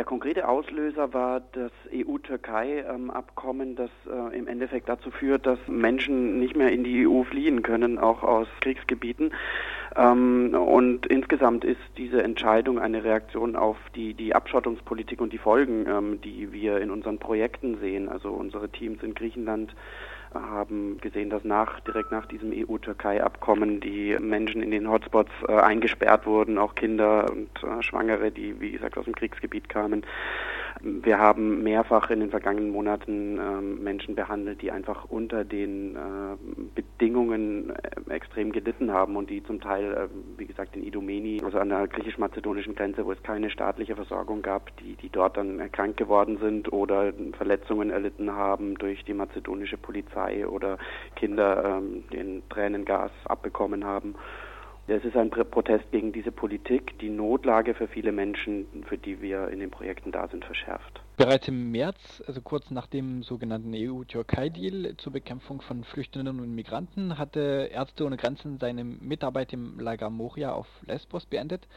[0.00, 6.56] Der konkrete Auslöser war das EU-Türkei-Abkommen, das äh, im Endeffekt dazu führt, dass Menschen nicht
[6.56, 9.34] mehr in die EU fliehen können, auch aus Kriegsgebieten.
[9.96, 15.86] Ähm, und insgesamt ist diese Entscheidung eine Reaktion auf die, die Abschottungspolitik und die Folgen,
[15.86, 18.08] ähm, die wir in unseren Projekten sehen.
[18.08, 19.74] Also unsere Teams in Griechenland
[20.32, 26.26] haben gesehen, dass nach, direkt nach diesem EU-Türkei-Abkommen die Menschen in den Hotspots äh, eingesperrt
[26.26, 30.04] wurden, auch Kinder und äh, Schwangere, die, wie gesagt, aus dem Kriegsgebiet kamen.
[30.82, 35.98] Wir haben mehrfach in den vergangenen Monaten äh, Menschen behandelt, die einfach unter den äh,
[36.74, 41.58] Bedingungen äh, extrem gelitten haben und die zum Teil, äh, wie gesagt, in Idomeni, also
[41.58, 45.98] an der griechisch-mazedonischen Grenze, wo es keine staatliche Versorgung gab, die, die dort dann krank
[45.98, 50.78] geworden sind oder Verletzungen erlitten haben durch die mazedonische Polizei oder
[51.14, 54.14] Kinder ähm, den Tränengas abbekommen haben.
[54.86, 59.48] Es ist ein Protest gegen diese Politik, die Notlage für viele Menschen, für die wir
[59.48, 61.00] in den Projekten da sind, verschärft.
[61.16, 67.18] Bereits im März, also kurz nach dem sogenannten EU-Türkei-Deal zur Bekämpfung von Flüchtlingen und Migranten,
[67.18, 71.68] hatte Ärzte ohne Grenzen seine Mitarbeit im Lager Moria auf Lesbos beendet.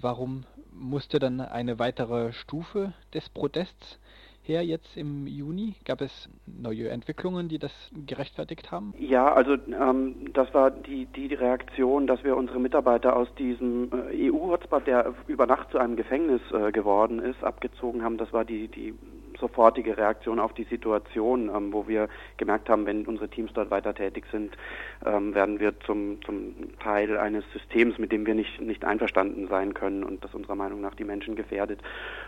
[0.00, 4.00] Warum musste dann eine weitere Stufe des Protests
[4.42, 5.74] her jetzt im Juni?
[5.84, 7.72] Gab es neue Entwicklungen, die das
[8.06, 8.94] gerechtfertigt haben?
[8.98, 14.30] Ja, also ähm, das war die, die Reaktion, dass wir unsere Mitarbeiter aus diesem äh,
[14.30, 18.18] EU-Hotspot, der über Nacht zu einem Gefängnis äh, geworden ist, abgezogen haben.
[18.18, 18.94] Das war die, die
[19.42, 23.92] sofortige Reaktion auf die Situation, ähm, wo wir gemerkt haben, wenn unsere Teams dort weiter
[23.92, 24.56] tätig sind,
[25.04, 29.74] ähm, werden wir zum, zum Teil eines Systems, mit dem wir nicht, nicht einverstanden sein
[29.74, 31.80] können und das unserer Meinung nach die Menschen gefährdet.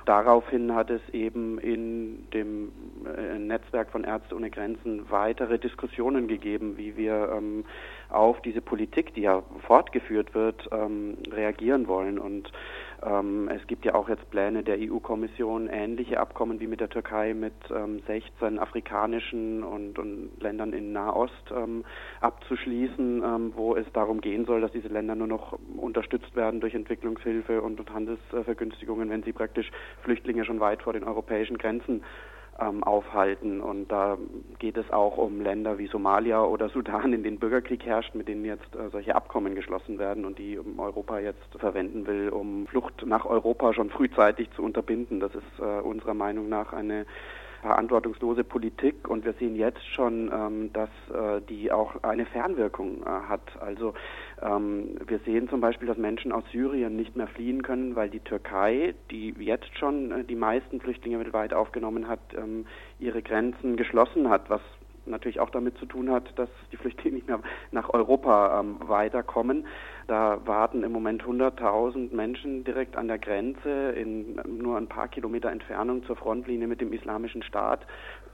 [0.04, 2.72] Daraufhin hat es eben in dem
[3.06, 7.64] äh, Netzwerk von Ärzte ohne Grenzen weitere Diskussionen gegeben, wie wir ähm,
[8.10, 12.18] auf diese Politik, die ja fortgeführt wird, ähm, reagieren wollen.
[12.18, 12.50] Und
[13.04, 17.52] es gibt ja auch jetzt Pläne der EU-Kommission, ähnliche Abkommen wie mit der Türkei mit
[17.70, 21.84] ähm, 16 afrikanischen und, und, Ländern in Nahost ähm,
[22.22, 26.74] abzuschließen, ähm, wo es darum gehen soll, dass diese Länder nur noch unterstützt werden durch
[26.74, 29.70] Entwicklungshilfe und Handelsvergünstigungen, wenn sie praktisch
[30.02, 32.02] Flüchtlinge schon weit vor den europäischen Grenzen
[32.60, 33.60] ähm, aufhalten.
[33.60, 34.18] Und da
[34.58, 38.44] geht es auch um Länder wie Somalia oder Sudan, in denen Bürgerkrieg herrscht, mit denen
[38.44, 43.24] jetzt äh, solche Abkommen geschlossen werden und die Europa jetzt verwenden will, um Flucht nach
[43.24, 45.20] Europa schon frühzeitig zu unterbinden.
[45.20, 47.06] Das ist äh, unserer Meinung nach eine
[47.64, 53.06] verantwortungslose Politik und wir sehen jetzt schon, ähm, dass äh, die auch eine Fernwirkung äh,
[53.06, 53.40] hat.
[53.60, 53.94] Also
[54.42, 58.20] ähm, wir sehen zum Beispiel, dass Menschen aus Syrien nicht mehr fliehen können, weil die
[58.20, 62.66] Türkei, die jetzt schon äh, die meisten Flüchtlinge weltweit aufgenommen hat, ähm,
[62.98, 64.60] ihre Grenzen geschlossen hat, was
[65.06, 69.66] natürlich auch damit zu tun hat, dass die Flüchtlinge nicht mehr nach Europa ähm, weiterkommen.
[70.06, 75.50] Da warten im Moment 100.000 Menschen direkt an der Grenze in nur ein paar Kilometer
[75.50, 77.86] Entfernung zur Frontlinie mit dem Islamischen Staat,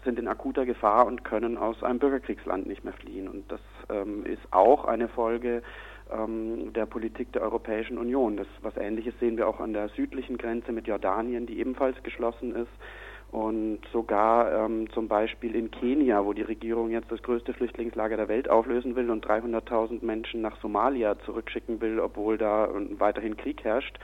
[0.04, 3.28] sind in akuter Gefahr und können aus einem Bürgerkriegsland nicht mehr fliehen.
[3.28, 5.62] Und das ähm, ist auch eine Folge
[6.10, 8.36] ähm, der Politik der Europäischen Union.
[8.36, 12.54] Das, was Ähnliches sehen wir auch an der südlichen Grenze mit Jordanien, die ebenfalls geschlossen
[12.54, 12.70] ist
[13.30, 18.28] und sogar ähm, zum Beispiel in Kenia, wo die Regierung jetzt das größte Flüchtlingslager der
[18.28, 22.68] Welt auflösen will und 300.000 Menschen nach Somalia zurückschicken will, obwohl da
[22.98, 23.98] weiterhin Krieg herrscht.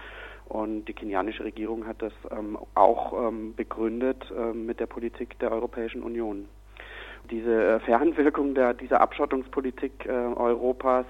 [0.48, 5.50] Und die kenianische Regierung hat das ähm, auch ähm, begründet äh, mit der Politik der
[5.50, 6.48] Europäischen Union.
[7.28, 11.06] Diese äh, Fernwirkung der, dieser Abschottungspolitik äh, Europas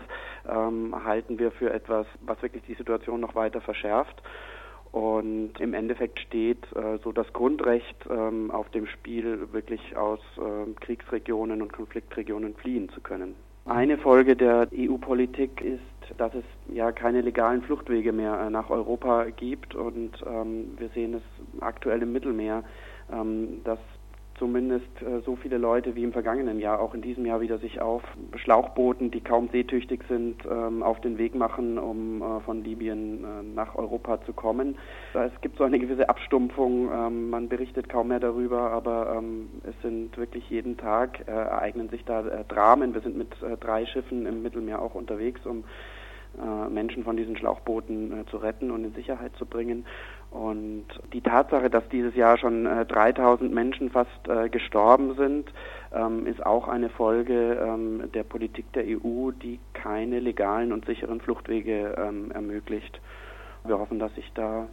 [0.49, 4.23] ähm, halten wir für etwas, was wirklich die Situation noch weiter verschärft.
[4.97, 10.73] Und im Endeffekt steht äh, so das Grundrecht ähm, auf dem Spiel, wirklich aus äh,
[10.81, 13.35] Kriegsregionen und Konfliktregionen fliehen zu können.
[13.67, 19.25] Eine Folge der EU-Politik ist, dass es ja keine legalen Fluchtwege mehr äh, nach Europa
[19.25, 22.65] gibt und ähm, wir sehen es aktuell im Mittelmeer,
[23.13, 23.81] ähm, dass
[24.39, 27.81] zumindest äh, so viele Leute wie im vergangenen Jahr auch in diesem Jahr wieder sich
[27.81, 28.03] auf
[28.37, 33.43] Schlauchbooten, die kaum seetüchtig sind, ähm, auf den Weg machen, um äh, von Libyen äh,
[33.55, 34.77] nach Europa zu kommen.
[35.15, 39.75] Es gibt so eine gewisse Abstumpfung, ähm, man berichtet kaum mehr darüber, aber ähm, es
[39.83, 42.95] sind wirklich jeden Tag äh, ereignen sich da äh, Dramen.
[42.95, 45.65] Wir sind mit äh, drei Schiffen im Mittelmeer auch unterwegs, um
[46.71, 49.87] Menschen von diesen Schlauchbooten zu retten und in Sicherheit zu bringen.
[50.31, 55.53] Und die Tatsache, dass dieses Jahr schon äh, 3000 Menschen fast äh, gestorben sind,
[55.95, 61.21] ähm, ist auch eine Folge ähm, der Politik der EU, die keine legalen und sicheren
[61.21, 63.01] Fluchtwege ähm, ermöglicht.
[63.65, 64.69] Wir hoffen, dass sich da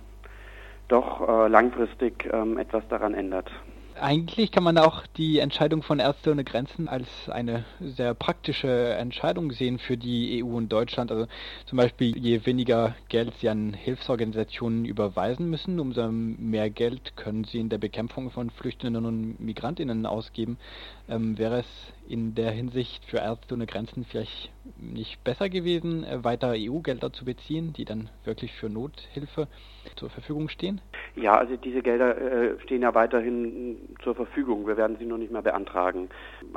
[0.87, 3.49] doch äh, langfristig ähm, etwas daran ändert.
[3.99, 9.51] Eigentlich kann man auch die Entscheidung von Ärzte ohne Grenzen als eine sehr praktische Entscheidung
[9.51, 11.11] sehen für die EU und Deutschland.
[11.11, 11.27] Also
[11.67, 17.59] zum Beispiel, je weniger Geld sie an Hilfsorganisationen überweisen müssen, umso mehr Geld können sie
[17.59, 20.57] in der Bekämpfung von Flüchtlingen und Migrantinnen ausgeben.
[21.07, 21.67] Ähm, wäre es
[22.13, 27.25] in der Hinsicht für Ärzte ohne Grenzen vielleicht nicht besser gewesen, äh, weiter EU-Gelder zu
[27.25, 29.47] beziehen, die dann wirklich für Nothilfe
[29.95, 30.79] zur Verfügung stehen?
[31.15, 34.65] Ja, also diese Gelder äh, stehen ja weiterhin zur Verfügung.
[34.67, 36.09] Wir werden sie nur nicht mehr beantragen.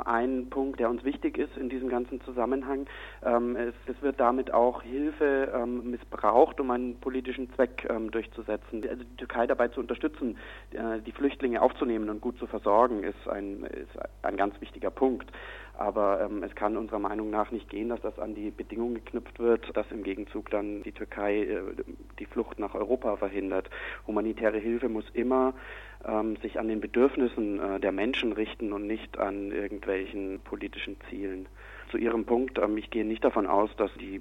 [0.05, 2.87] Ein Punkt, der uns wichtig ist in diesem ganzen Zusammenhang,
[3.25, 8.87] ähm, es, wird damit auch Hilfe ähm, missbraucht, um einen politischen Zweck ähm, durchzusetzen.
[8.87, 10.37] Also die Türkei dabei zu unterstützen,
[10.71, 13.89] äh, die Flüchtlinge aufzunehmen und gut zu versorgen, ist ein, ist
[14.21, 15.31] ein ganz wichtiger Punkt.
[15.77, 19.39] Aber ähm, es kann unserer Meinung nach nicht gehen, dass das an die Bedingungen geknüpft
[19.39, 21.61] wird, dass im Gegenzug dann die Türkei äh,
[22.17, 23.69] die Flucht nach Europa verhindert.
[24.07, 25.53] Humanitäre Hilfe muss immer
[26.03, 31.47] ähm, sich an den Bedürfnissen äh, der Menschen richten und nicht an irgendwelchen politischen Zielen.
[31.91, 34.19] Zu Ihrem Punkt, ähm, ich gehe nicht davon aus, dass die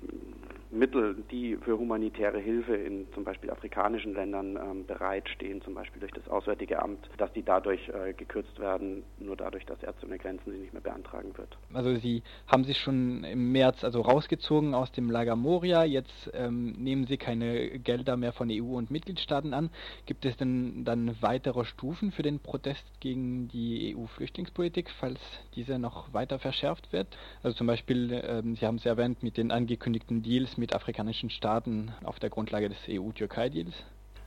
[0.70, 6.12] Mittel, die für humanitäre Hilfe in zum Beispiel afrikanischen Ländern ähm, bereitstehen, zum Beispiel durch
[6.12, 10.52] das Auswärtige Amt, dass die dadurch äh, gekürzt werden, nur dadurch, dass Ärzte ohne Grenzen
[10.52, 11.56] sie nicht mehr beantragen wird.
[11.72, 16.72] Also Sie haben sich schon im März also rausgezogen aus dem Lager Moria, jetzt ähm,
[16.72, 19.70] nehmen Sie keine Gelder mehr von EU und Mitgliedstaaten an.
[20.06, 25.20] Gibt es denn dann weitere Stufen für den Protest gegen die EU-Flüchtlingspolitik, falls
[25.54, 27.08] diese noch weiter verschärft wird?
[27.42, 31.92] Also zum Beispiel, ähm, Sie haben es erwähnt, mit den angekündigten Deals mit afrikanischen Staaten
[32.04, 33.84] auf der Grundlage des EU-Türkei-Deals?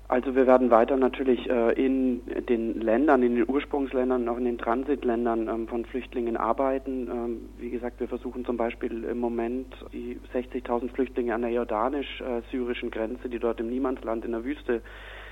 [0.09, 4.57] Also wir werden weiter natürlich äh, in den Ländern, in den Ursprungsländern, auch in den
[4.57, 7.07] Transitländern ähm, von Flüchtlingen arbeiten.
[7.07, 12.89] Ähm, wie gesagt, wir versuchen zum Beispiel im Moment die 60.000 Flüchtlinge an der jordanisch-syrischen
[12.89, 14.81] Grenze, die dort im Niemandsland in der Wüste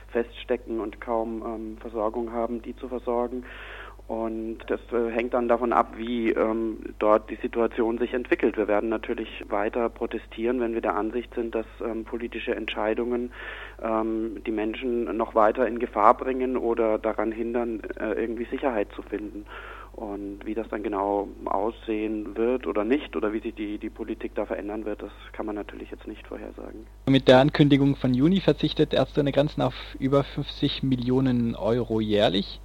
[0.10, 3.46] feststecken und kaum ähm, Versorgung haben, die zu versorgen.
[4.08, 8.56] Und das äh, hängt dann davon ab, wie ähm, dort die Situation sich entwickelt.
[8.56, 13.34] Wir werden natürlich weiter protestieren, wenn wir der Ansicht sind, dass ähm, politische Entscheidungen
[13.84, 19.02] ähm, die Menschen noch weiter in Gefahr bringen oder daran hindern, äh, irgendwie Sicherheit zu
[19.02, 19.46] finden.
[19.92, 24.36] Und wie das dann genau aussehen wird oder nicht oder wie sich die, die Politik
[24.36, 26.86] da verändern wird, das kann man natürlich jetzt nicht vorhersagen.
[27.08, 32.62] Mit der Ankündigung von Juni verzichtet Ärzte ohne Grenzen auf über 50 Millionen Euro jährlich.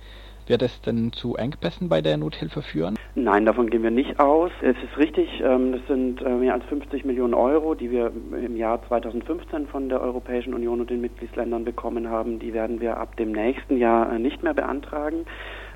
[0.46, 2.96] Wird es denn zu Engpässen bei der Nothilfe führen?
[3.14, 4.50] Nein, davon gehen wir nicht aus.
[4.62, 8.56] Es ist richtig, ähm, das sind äh, mehr als 50 Millionen Euro, die wir im
[8.56, 12.38] Jahr 2015 von der Europäischen Union und den Mitgliedsländern bekommen haben.
[12.38, 15.26] Die werden wir ab dem nächsten Jahr äh, nicht mehr beantragen.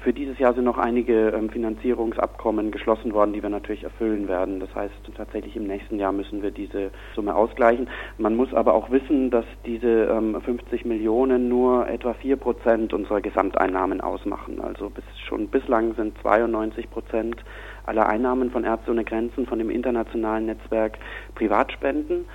[0.06, 4.60] Für dieses Jahr sind noch einige ähm, Finanzierungsabkommen geschlossen worden, die wir natürlich erfüllen werden.
[4.60, 7.88] Das heißt, tatsächlich im nächsten Jahr müssen wir diese Summe ausgleichen.
[8.16, 13.20] Man muss aber auch wissen, dass diese ähm, 50 Millionen nur etwa 4 Prozent unserer
[13.20, 14.55] Gesamteinnahmen ausmachen.
[14.60, 17.36] Also bis, schon bislang sind 92 Prozent
[17.84, 20.98] aller Einnahmen von Ärzte ohne Grenzen, von dem internationalen Netzwerk
[21.34, 22.26] Privatspenden.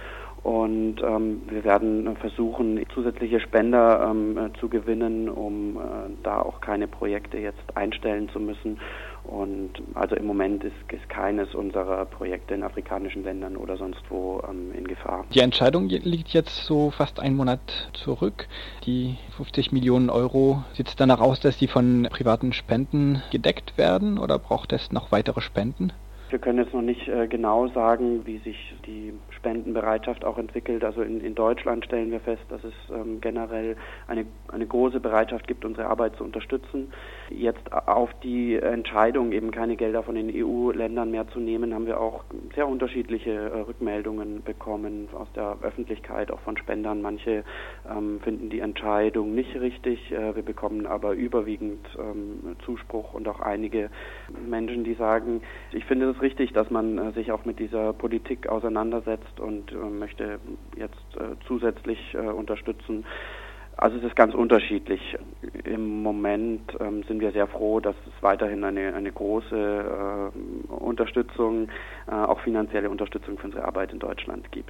[0.44, 5.80] Und ähm, wir werden versuchen, zusätzliche Spender ähm, äh, zu gewinnen, um äh,
[6.24, 8.80] da auch keine Projekte jetzt einstellen zu müssen.
[9.24, 14.42] Und also im Moment ist, ist keines unserer Projekte in afrikanischen Ländern oder sonst wo
[14.50, 15.26] ähm, in Gefahr.
[15.32, 17.60] Die Entscheidung liegt jetzt so fast einen Monat
[17.94, 18.48] zurück.
[18.88, 24.18] Die 50 Millionen Euro sieht es danach aus, dass sie von privaten Spenden gedeckt werden
[24.18, 25.94] oder braucht es noch weitere Spenden?
[26.32, 30.82] Wir können jetzt noch nicht äh, genau sagen, wie sich die Spendenbereitschaft auch entwickelt.
[30.86, 33.76] Also in, in Deutschland stellen wir fest, dass es ähm, generell
[34.08, 36.94] eine, eine große Bereitschaft gibt, unsere Arbeit zu unterstützen.
[37.30, 42.00] Jetzt auf die Entscheidung, eben keine Gelder von den EU-Ländern mehr zu nehmen, haben wir
[42.00, 42.24] auch
[42.56, 47.02] sehr unterschiedliche äh, Rückmeldungen bekommen aus der Öffentlichkeit, auch von Spendern.
[47.02, 47.44] Manche
[47.90, 50.12] ähm, finden die Entscheidung nicht richtig.
[50.12, 53.90] Äh, wir bekommen aber überwiegend ähm, Zuspruch und auch einige
[54.46, 55.42] Menschen, die sagen,
[55.72, 59.76] ich finde es richtig, dass man äh, sich auch mit dieser Politik auseinandersetzt und äh,
[59.76, 60.40] möchte
[60.78, 63.06] jetzt äh, zusätzlich unterstützen.
[63.82, 65.02] Also es ist ganz unterschiedlich.
[65.64, 71.68] Im Moment ähm, sind wir sehr froh, dass es weiterhin eine, eine große äh, Unterstützung,
[72.08, 74.70] äh, auch finanzielle Unterstützung für unsere Arbeit in Deutschland gibt.